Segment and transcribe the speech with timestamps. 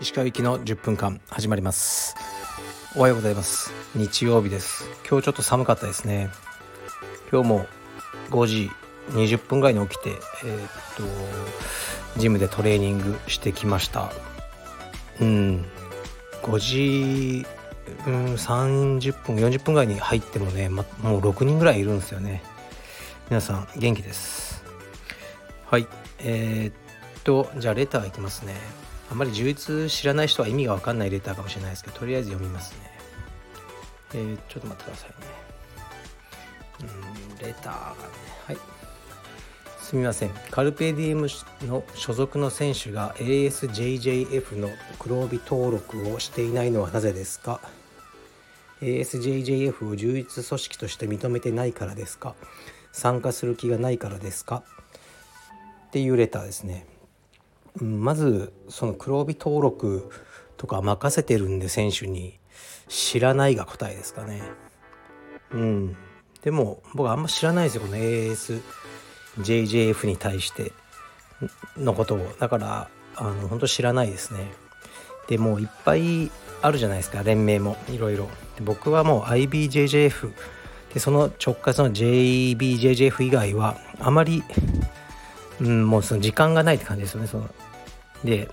[0.00, 2.16] 石川行きの10分間始まります。
[2.96, 3.70] おはようございます。
[3.94, 4.88] 日曜日です。
[5.06, 6.30] 今日ちょっと寒かったですね。
[7.30, 7.66] 今日も
[8.30, 8.70] 5時
[9.10, 10.12] 20分ぐらいに起きて
[10.44, 10.68] えー、っ
[12.14, 14.10] とジムでトレーニングしてきました。
[15.20, 15.66] うん。
[16.42, 17.46] 5時、
[18.06, 22.42] うん、30分40分ぐらいに入ってもね、ま、もう6人ぐらいいるんですよね。
[23.30, 24.62] 皆さん元気です？
[25.66, 25.86] はい。
[26.20, 28.54] えー、っとじゃあレターいきますね。
[29.10, 32.90] あんまり充実知らない人は意味が分かんないレターかもしれないですけどとりあえず読みますね。
[34.14, 35.14] えー、ちょっと待ってくださいね。
[36.80, 36.84] う
[37.44, 37.96] んレターがね。
[38.46, 38.58] はい。
[39.80, 40.30] すみません。
[40.50, 41.28] カルペディウム
[41.62, 47.60] の所属の選手が ASJJF の黒帯登録をしていないのはなぜですか
[48.80, 52.34] ？ASJJF を充実組織として認めてないからですか？
[52.94, 54.62] 参加する気がないからですか？
[55.88, 56.86] っていうレターですね。
[57.80, 60.08] まずその黒帯登録
[60.56, 62.38] とか任せてるんで選手に
[62.88, 64.42] 知らないが答えですかね。
[65.50, 65.96] うん。
[66.42, 70.72] でも僕あんま知らないですよこの ASJJF に対して。
[71.76, 72.32] のことを。
[72.38, 74.52] だからあの本当知らないですね。
[75.26, 76.30] でもういっぱい
[76.62, 77.76] あるじゃないですか連盟も。
[77.88, 78.28] いろいろ。
[78.62, 80.32] 僕はもう IBJJF
[80.94, 84.42] でその直轄の JBJJF 以外はあまり
[85.60, 87.48] うん、もうその時間がないって感じですよねその。
[88.24, 88.48] で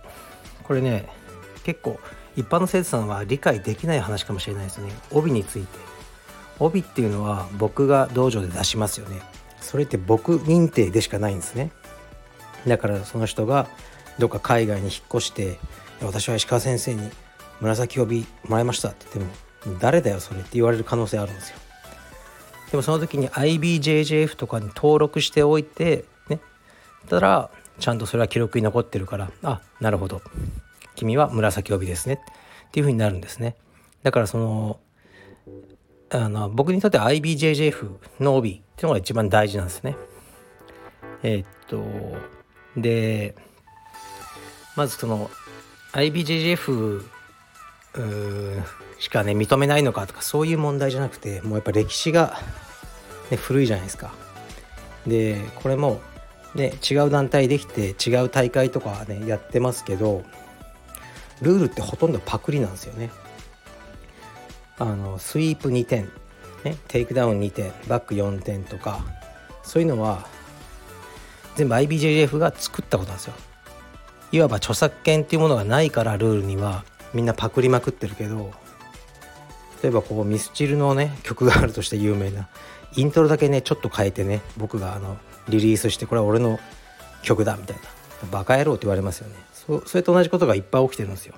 [0.64, 1.08] これね
[1.64, 2.00] 結構
[2.36, 4.92] 一般の生徒さんは理解できない話かもしれないですね。
[5.12, 5.80] 帯について。
[6.60, 9.22] 帯っていうのは僕が道場で出しますよね。
[9.60, 11.72] それって僕認定でしかないんですね。
[12.68, 13.68] だからその人が
[14.20, 15.58] どっか海外に引っ越して
[16.02, 17.10] 私は石川先生に
[17.60, 19.28] 紫帯もらいましたって言っ
[19.64, 21.58] ても誰だよそれって言われる可能性あるんですよ。
[22.72, 26.40] でもその時に IBJJF とかに登録しておいてね
[27.10, 30.22] たらちゃんとそれは記録に残ってるからあなるほど。
[30.96, 32.22] 君は紫帯ですね。
[32.68, 33.56] っていうふうになるんですね。
[34.04, 34.80] だからその
[36.10, 37.90] あの僕にとって IBJJF
[38.20, 39.98] の帯っていうのが一番大事なんですね。
[41.24, 41.84] えー、っと
[42.80, 43.36] で
[44.76, 45.30] まずその
[45.94, 47.04] IBJJF
[49.00, 52.40] しかね認めないのかとかそういう問題じゃなくてもうやっぱ歴史が、
[53.30, 54.14] ね、古いじゃないですか
[55.06, 56.02] でこれも
[56.54, 60.24] ね、違う団体できて違う大会とかねやってますけど
[61.42, 63.10] ルールってほとんどパクリなんですよね。
[64.78, 66.10] あのスイープ2点、
[66.64, 69.06] ね、テイクダウン2点バック4点とか
[69.64, 70.28] そういうのは
[71.56, 73.34] 全部 IBJJF が作ったことなんですよ。
[74.32, 78.52] いわば著作権っていうものがないからルールにはみんなパクりまくってるけど
[79.84, 82.50] 例えばこうミスチルのね曲があるとして有名な
[82.96, 85.18] イントロだけねちょっと変えてね僕があの
[85.50, 86.60] リリースしてこれは俺の
[87.24, 87.84] 曲だみたいな。
[88.30, 89.36] バカ野郎って言われますよね。
[89.54, 91.36] そそれと同じことがいっぱい起きてるんですよ。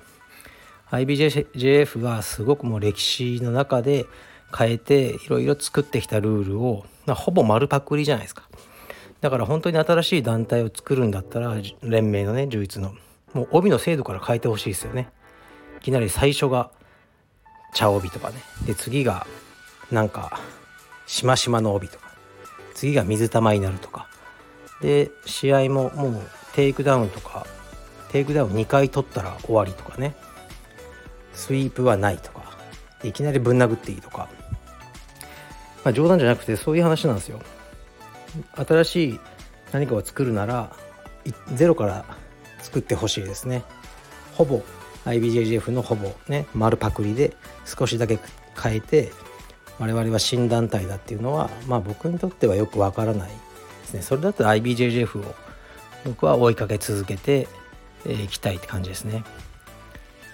[0.90, 4.06] IBJJF はすごくもう歴史の中で
[4.56, 8.48] 変えていろいろ作ってきたルールをほぼ丸パクリじゃないですか。
[9.20, 12.94] だから本当に新しい団体を作るんだったら連盟のね充実の
[13.32, 15.08] もう帯の制度から変えてほしいですよね。
[15.84, 16.70] きなり最初が
[17.74, 18.36] 茶帯とかね。
[18.66, 19.26] で次が
[19.92, 20.40] なんか
[21.06, 22.14] しましまの帯とか。
[22.74, 24.08] 次が水玉になるとか。
[24.80, 26.22] で試合ももう
[26.54, 27.46] テイクダウンとか
[28.08, 30.16] テイクダウン2回取ったら終わりとかね。
[31.34, 32.42] スイープはないとか。
[33.02, 34.30] いきなりぶん殴っていいとか、
[35.84, 37.42] まあ、冗談じゃなくてそういう話なんですよ。
[38.56, 39.20] 新しい
[39.72, 40.74] 何かを作るなら
[41.52, 42.06] ゼロから
[42.60, 43.62] 作ってほしいですね。
[44.32, 44.62] ほぼ
[45.04, 48.18] IBJJF のほぼね丸パクリで少しだけ
[48.60, 49.12] 変えて
[49.78, 53.34] 我々は新団体だっていうのは、まあ、僕にとってはよくわからないで
[53.86, 55.34] すねそれだと IBJJF を
[56.04, 57.48] 僕は追いかけ続けて
[58.06, 59.24] いきたいって感じですね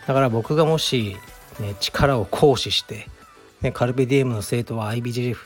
[0.06, 1.16] だから僕がもし、
[1.60, 3.08] ね、力を行使して、
[3.60, 5.36] ね、カルペディエムの生徒は IBJJF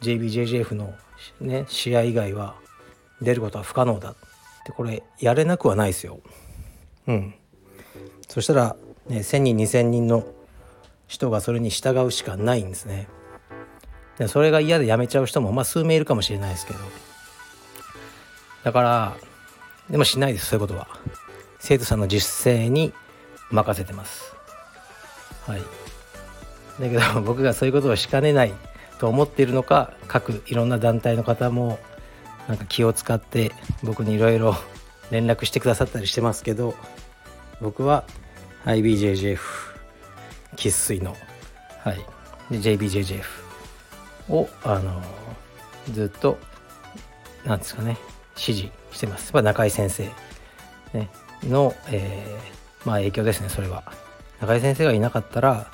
[0.00, 0.94] JBJJF の、
[1.40, 2.54] ね、試合以外は
[3.20, 4.16] 出ることは不可能だっ
[4.64, 6.20] てこれやれなくはないですよ
[7.08, 7.34] うん
[8.28, 8.76] そしたら、
[9.08, 10.24] ね、1,000人2,000人の
[11.06, 13.08] 人がそれに従うしかないんですね。
[14.18, 16.80] でそれが嫌で辞めちゃう人もまあ数名いるかもしれないですけど。
[18.64, 19.16] だから
[19.90, 20.88] でもしないですそういうことは。
[21.60, 22.92] 生徒さんの実践に
[23.50, 24.34] 任せてます。
[25.46, 25.62] はい。
[26.80, 28.52] だけど 僕がそういうことをしかねない
[28.98, 31.78] と思っているのか各いろんな団体の方も
[32.48, 33.52] なんか気を使って
[33.82, 34.56] 僕にいろいろ
[35.10, 36.74] 連絡してくださったりしてますけど
[37.60, 38.04] 僕は
[38.64, 39.38] IBJJF
[40.56, 41.16] 生粋の。
[41.80, 41.96] はい。
[42.50, 43.24] で JBJJF
[44.28, 45.02] をあの
[45.92, 46.38] ずっと
[47.44, 47.96] なんですかね。
[48.36, 49.26] 支持してます。
[49.26, 50.04] やっぱ中井先生、
[50.94, 51.10] ね、
[51.42, 53.84] の、えー、まあ影響ですねそれは。
[54.40, 55.70] 中井先生がいなかったら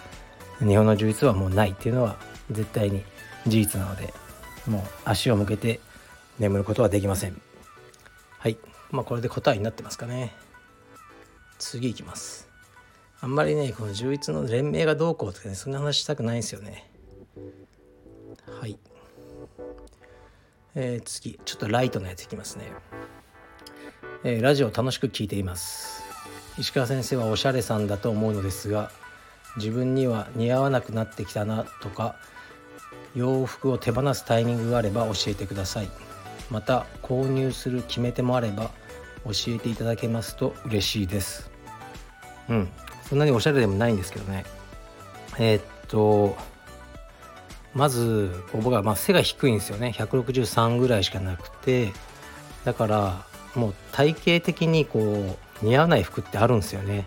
[0.61, 2.17] 日本の充実はもうないっていうのは
[2.51, 3.03] 絶対に
[3.47, 4.15] 事実なので
[4.67, 5.81] もう足を向けて
[6.39, 7.41] 眠ることはできません。
[8.39, 8.57] はい。
[8.91, 10.35] まあこれで答えになってますかね
[11.59, 12.49] 次いきます。
[13.21, 16.91] あんまりねこの充実の連盟がどうこうとかねそんな話したくないんですよね。
[18.61, 18.79] はい。
[20.75, 21.41] えー、次。
[21.45, 22.73] ちょっとライトなやついきますね、
[24.25, 26.03] えー、ラジオ楽しく聞いています。
[26.59, 28.91] 石川先生はおしゃれさんだと思うのですが
[29.56, 32.17] 自分には似合わなくなってきたなとか
[33.15, 35.89] 洋服を手放すタイミングがあれば教えてください。
[36.51, 38.71] また購入する決め手もあれば
[39.25, 41.50] 教えていただけますと嬉しいです。
[42.49, 42.69] うん。
[43.09, 44.44] そんなにおしゃれでもないんですけどね。
[45.38, 46.37] えー、っと
[47.75, 49.93] まず僕はまあ背が低いんですよね。
[49.97, 51.93] 163ぐらいしかなくて。
[52.65, 57.06] だからもう体型的にこう似合わない服ってあるんですよね。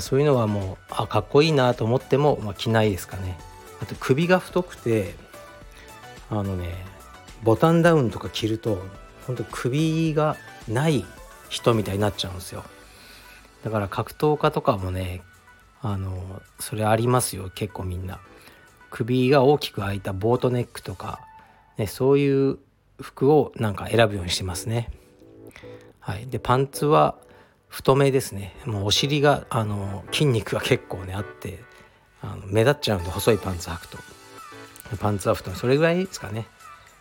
[0.00, 3.38] そういうのはもうあかっこいいなと思っても、まあ、着ないですかね。
[3.80, 5.14] あと首が太くて
[6.30, 6.74] あのね
[7.42, 8.82] ボタンダウンとか着ると
[9.26, 10.36] 本当首が
[10.68, 11.04] ない
[11.48, 12.64] 人みたいになっちゃうんですよ。
[13.64, 15.22] だから格闘家とかもね
[15.80, 18.20] あのそれありますよ結構みんな。
[18.90, 21.18] 首が大きく開いたボートネックとか、
[21.78, 22.58] ね、そういう
[23.00, 24.92] 服をなんか選ぶようにしてますね。
[25.98, 26.28] はい。
[26.28, 27.16] でパンツは
[27.68, 28.54] 太めですね。
[28.66, 31.58] もうお尻があの筋肉が結構ねあって
[32.22, 33.98] あの目立っちゃうんで細いパンツ履くと。
[35.00, 35.56] パンツは太め。
[35.56, 36.46] それぐらいですかね。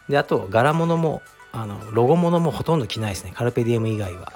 [0.10, 1.22] であと柄物も
[1.54, 3.32] あのロゴ物もほとんど着ないですね。
[3.34, 4.34] カルペディエム以外は。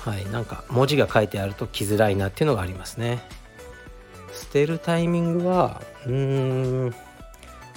[0.00, 3.22] はいなんか文字が書いてあると着づらいなっていうのがありますね。
[4.32, 6.94] 捨てるタイミングはうん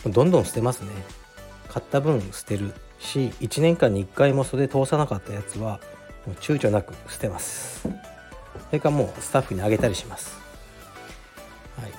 [0.08, 0.92] どんどん捨てますね。
[1.68, 5.82] 買った分捨てるし1年間に1回も袖通さなかったやつは
[6.26, 7.82] もう躊躇なく捨てます。
[7.84, 7.90] そ
[8.72, 10.40] れかもうスタッフにあげたりします。
[11.82, 11.92] はい。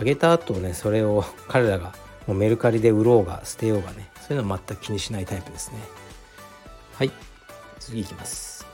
[0.00, 1.92] あげた後ねそれを彼らが
[2.26, 5.78] もうメルカリで売ろうが捨てようがねそういうのは全く気にしないタイプですね。
[6.94, 7.10] はい。
[7.80, 8.66] 次いきます。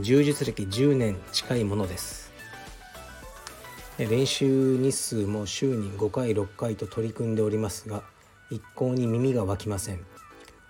[0.00, 2.32] 充実歴10年近いものです。
[3.98, 8.02] 練習日数も週に5回6回と取り組んでおりますが
[8.50, 10.04] 一向に耳が湧きません。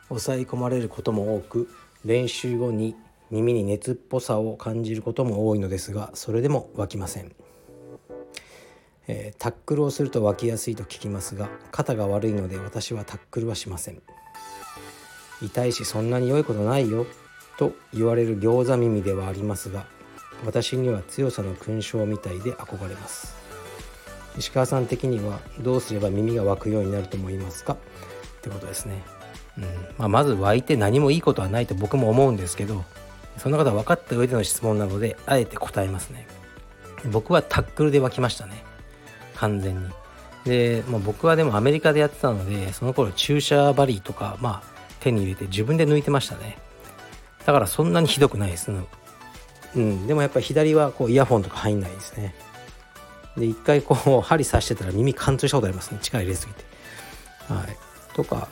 [0.09, 1.69] 抑え込まれることも多く
[2.05, 2.95] 練習後に
[3.31, 7.33] 耳に熱っぽさを感じることも多いのですがそれでも湧きません、
[9.07, 14.01] えー、タックルをすると湧きやすいと聞きますが肩が悪いので私はタックルはしません。
[15.43, 17.07] 痛いしそんなに良いことないよ
[17.59, 19.87] と言われる餃子耳ではありますが
[20.45, 23.37] 私には強さの勲章みたいで憧れます。
[24.37, 27.75] 石川さん的にはどうすれば耳が湧くようになると思いますか？
[27.75, 27.77] っ
[28.43, 29.03] てことですね。
[29.59, 29.65] うん。
[29.99, 32.85] まあ、まず湧いて何もいいことはないと僕も思うんですけど
[33.39, 36.27] そんなことは分かった上での質問なのであえて答えますね。
[37.13, 38.65] 僕はタックルで湧きましたね。
[39.37, 39.91] 完全に。
[40.45, 46.59] で、まあ、僕はでもアメリカでやってたのでその頃注射針とか、まあ、手に入れて自分で抜いてましたね。
[47.47, 48.71] だからそんなにひどくないです。
[49.75, 52.35] うん、でもやっぱり左はこうイヤホンとか入んないですね。
[53.37, 55.99] で一回こう針刺してたら耳貫通したことありますね。
[56.01, 56.65] 力入れすぎて。
[57.53, 57.77] はい。
[58.15, 58.49] とか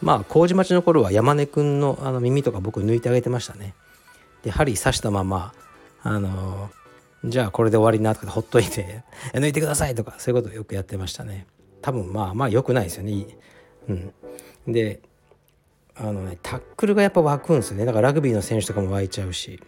[0.00, 3.74] まあ麹町の頃は山根くんのあの耳とか僕抜いてあげてましたね。
[4.42, 5.52] で針刺したまま
[6.02, 6.70] あの
[7.24, 11.46] じゃあこれで終わりなとかほっといて 抜いてくださいとかそういうことをよくやってましたね。
[11.80, 13.26] 多分まあまあ良くないですよね。
[13.88, 14.12] うん。
[14.66, 15.00] で
[15.94, 17.84] あのねタックルがやっぱ湧くんですよね。
[17.84, 19.60] だからラグビーの選手とかも湧いちゃうし。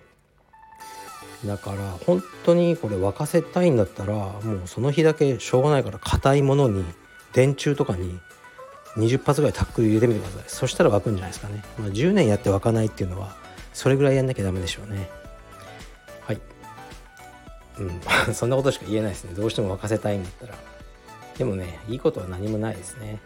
[1.46, 6.84] だから本当にこれ沸かせたいんだったらもうその日だけしょうがないから硬いものに
[7.34, 8.18] 電柱とかに
[8.96, 10.44] 20発ぐらいタックル入れてみてください。
[10.48, 13.36] そしたら湧くんじゃないですかね、まあ、10年やって湧かないっていうのは
[13.72, 15.10] それぐらいやんなきゃダメでしょうね。
[16.22, 16.40] はい。
[17.78, 18.00] うん。
[18.34, 19.34] そんなことしか言えないですね。
[19.34, 20.54] どうしても沸かせたいんだったら。
[21.38, 23.20] でもねいいことは何もないですね。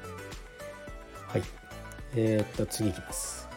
[1.29, 1.43] はい。
[2.15, 3.49] えー、っと次いきます。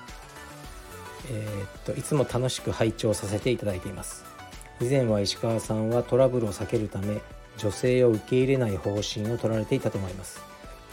[1.29, 4.25] えー、っといつも楽しく拝聴させていただいています。
[4.81, 7.21] 以前は石川さんはトラブルを避けるため
[7.57, 10.41] 女性を受け入れない方針を取られていたと思います。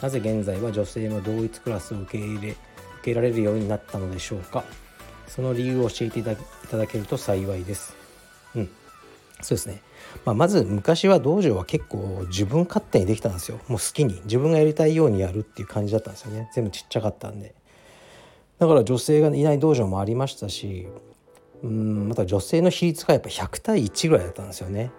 [0.01, 2.57] なぜ現在は女性も同一クラスを受け入れ受
[3.03, 4.63] けられるようになったのでしょうか。
[5.27, 7.95] その理由を教えていただけると幸いです。
[9.41, 9.81] そうですね、
[10.25, 13.59] まあ、まず昔は道場は結構自分勝手にできたんですよ。
[13.67, 14.21] もう好きに。
[14.25, 16.49] 自分がやりたいようにやるっていう感じだったんですよね。
[16.53, 17.55] 全部ちっちゃかったんで。
[18.59, 20.87] だから女性がいない道場もありましたし
[21.63, 24.91] うんまた女性の比率がやっぱ100対1ぐらいだったんですよね。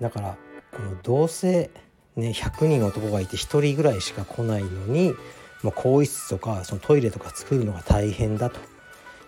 [0.00, 0.36] だから
[0.72, 1.70] この同性
[2.16, 5.14] ね、100人男がいて1人ぐらいしか来ないのに
[5.62, 8.60] もう更衣室とかそのトイレとか作るのが大変だと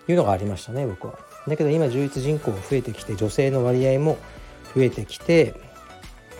[0.07, 1.19] いうのがありましたね僕は。
[1.49, 4.17] だけど今充実人口が増えてきて女性の割合も
[4.75, 5.55] 増えてきて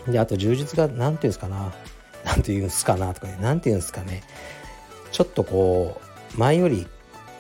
[0.07, 1.73] であと充実が何て言うんですかな。
[2.25, 4.23] 何て言うんですかなとか何て言うんですかね。
[5.13, 6.01] ちょっとこ
[6.35, 6.87] う前より、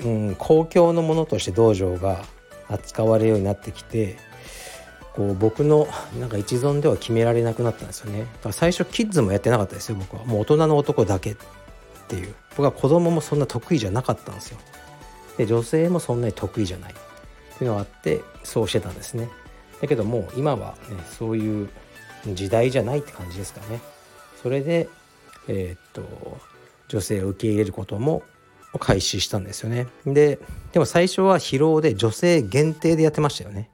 [0.00, 2.22] うん、公共のものとして道場が
[2.68, 4.16] 扱われるようになってきて
[5.14, 8.20] こう僕のなんか一存では決められなくなったんですよね。
[8.20, 10.24] だから最初キッズもやってなかったですよ僕は。
[10.24, 11.36] もう大人の男だけっ
[12.08, 12.34] ていう。
[12.50, 14.58] 僕は子供もそんな得意じゃなかったんですよ。
[15.36, 16.94] で女性もそんなに得意じゃない。
[17.54, 19.28] っていうのがあってそうしてたんですね。
[19.80, 21.68] だけどもう今はねそういう
[22.26, 23.80] 時代じゃないって感じですかね。
[24.42, 24.88] それで
[25.48, 26.38] えー、っと
[26.88, 28.22] 女性を受け入れることも
[28.80, 29.86] 開始したんですよね。
[30.06, 30.38] で
[30.72, 33.70] でも最初は疲労で女性限定でやってましたよね。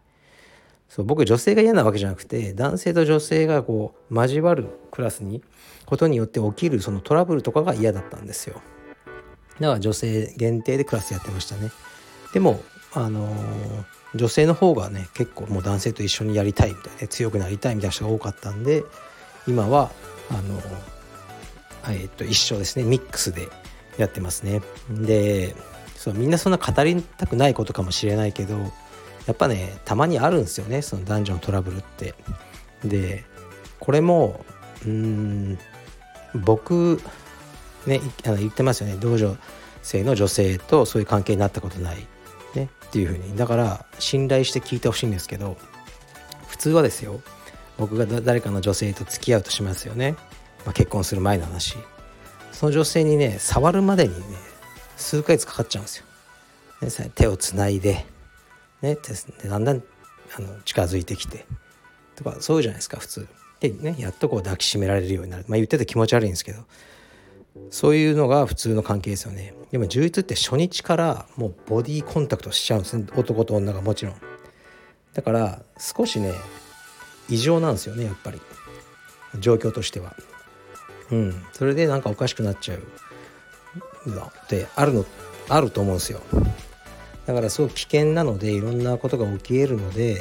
[0.89, 5.41] そう僕女性が嫌なわけじゃなくて男性と女性がこう交わるクラスに
[5.87, 8.61] ことによって起きるそのトラブルとかが嫌だったんですよ。
[9.61, 11.71] だから女性限定でクラスやってましたね。
[12.33, 12.61] でも
[12.93, 18.85] あのー、女性の方がね結構もう男性と一緒にやりたいみたいな強くなりたいみたいな人が多かったんで
[19.47, 19.91] 今は
[20.31, 23.49] あのー、え、っと一緒ですねミックスで
[23.99, 24.63] やってますね。
[24.91, 25.55] で
[25.97, 28.59] そうみんなそんな語りたくないことかもしれないけど
[29.27, 32.15] やっぱねたまにあるんですよねその男女のトラブルって。
[32.85, 33.25] で
[33.79, 34.45] これも
[34.87, 35.59] うん
[36.35, 37.01] 僕
[37.87, 38.97] ねあの言ってますよね。
[38.99, 39.37] 道場
[39.83, 42.07] 生の女性とそういう関係になったことない。
[42.91, 43.37] っていうふうに。
[43.37, 45.57] だから信頼して聞いてほしいんですけど
[46.49, 47.21] 普通はですよ
[47.79, 50.17] 僕が誰かの女性と付き合うとしますよね、
[50.67, 51.77] まあ、結婚する前の話。
[52.53, 54.37] その女性にね触るまでにね
[54.97, 58.05] 数ヶ月かかっちゃうんですよ、ね、手をつないで
[58.83, 59.83] ねでだんだん
[60.37, 61.47] あの近づいてきて
[62.17, 63.29] とかそうじゃないですか普通。
[63.61, 65.45] でねやっとこう抱きしめられるようになる。
[65.47, 66.65] まあ言ってて気持ち悪いんですけど
[67.71, 69.55] そういうのが普通の関係ですよね。
[69.71, 73.07] でも充実って初日からもうボディーコンタクトしちゃうんですね。
[73.17, 74.17] 男と女がもちろん。
[75.15, 76.33] だから少しね
[77.29, 78.41] 異常なんですよねやっぱり。
[79.39, 80.17] 状況としては。
[81.11, 81.45] うん。
[81.53, 82.83] それでなんかおかしくなっちゃう。
[84.07, 85.05] のってあるの
[85.49, 86.21] あると思うんですよ。
[87.27, 90.21] だからすごく危険なのでいろんなことが起きえるので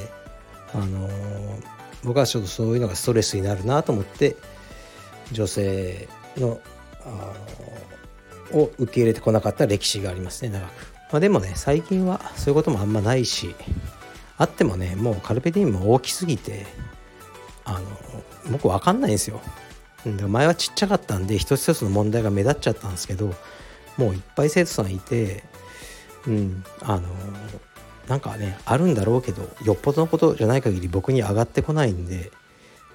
[0.73, 1.63] あのー、
[2.03, 4.35] 僕はちょっとそういうのがストレスになるなと思って
[5.31, 6.07] 女性
[6.37, 6.59] の
[8.51, 10.71] を受け入れてこなかった歴史がありますね長く、
[11.11, 13.55] まあ、でもね最近はそういうこともあんまないし
[14.37, 16.65] あってもねもうカルペディウムも大きすぎて
[17.65, 17.79] あの
[18.51, 19.41] 僕分かんないんですよ。
[20.05, 23.33] 前はちっちゃかったんで一つ一つの問題が目立っちゃったんですけど
[23.97, 25.43] もういっぱい生徒さんいて
[26.25, 27.01] うんあの
[28.07, 32.31] なんかねあるんだろうけどよっぽどのことじゃない限り僕に上がってこないんで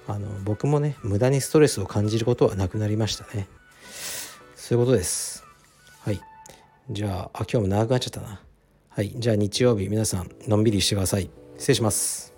[0.07, 3.47] あの僕もね無駄にストレスを感じることはなくなりましたね。
[4.65, 5.43] そういうことです。
[5.99, 6.19] はい。
[6.89, 8.41] じゃああ今日も長くなっちゃったな。
[8.89, 9.13] はい。
[9.15, 11.29] じゃあ日曜日皆さんのんびりしてください。
[11.55, 12.34] 失礼します。